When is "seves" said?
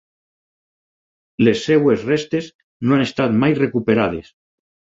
1.67-2.07